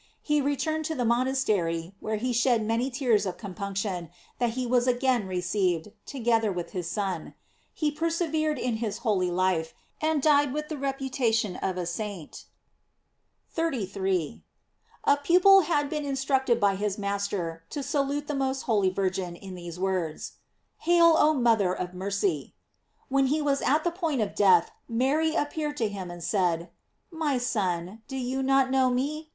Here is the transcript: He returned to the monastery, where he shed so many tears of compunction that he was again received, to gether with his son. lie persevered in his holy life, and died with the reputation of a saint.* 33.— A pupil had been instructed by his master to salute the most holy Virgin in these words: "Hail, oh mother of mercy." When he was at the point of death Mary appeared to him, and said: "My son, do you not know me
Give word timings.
He 0.23 0.41
returned 0.41 0.83
to 0.85 0.95
the 0.95 1.05
monastery, 1.05 1.93
where 1.99 2.15
he 2.15 2.33
shed 2.33 2.61
so 2.61 2.65
many 2.65 2.89
tears 2.89 3.27
of 3.27 3.37
compunction 3.37 4.09
that 4.39 4.53
he 4.57 4.65
was 4.65 4.87
again 4.87 5.27
received, 5.27 5.91
to 6.07 6.17
gether 6.17 6.51
with 6.51 6.71
his 6.71 6.89
son. 6.89 7.35
lie 7.79 7.91
persevered 7.95 8.57
in 8.57 8.77
his 8.77 8.97
holy 9.05 9.29
life, 9.29 9.75
and 10.01 10.19
died 10.19 10.53
with 10.55 10.69
the 10.69 10.77
reputation 10.79 11.55
of 11.55 11.77
a 11.77 11.85
saint.* 11.85 12.45
33.— 13.51 14.41
A 15.03 15.17
pupil 15.17 15.59
had 15.61 15.87
been 15.87 16.03
instructed 16.03 16.59
by 16.59 16.75
his 16.75 16.97
master 16.97 17.61
to 17.69 17.83
salute 17.83 18.25
the 18.25 18.33
most 18.33 18.63
holy 18.63 18.89
Virgin 18.89 19.35
in 19.35 19.53
these 19.53 19.79
words: 19.79 20.31
"Hail, 20.79 21.13
oh 21.15 21.35
mother 21.35 21.73
of 21.75 21.93
mercy." 21.93 22.55
When 23.09 23.27
he 23.27 23.39
was 23.39 23.61
at 23.61 23.83
the 23.83 23.91
point 23.91 24.21
of 24.21 24.33
death 24.33 24.71
Mary 24.87 25.35
appeared 25.35 25.77
to 25.77 25.87
him, 25.87 26.09
and 26.09 26.23
said: 26.23 26.71
"My 27.11 27.37
son, 27.37 28.01
do 28.07 28.17
you 28.17 28.41
not 28.41 28.71
know 28.71 28.89
me 28.89 29.29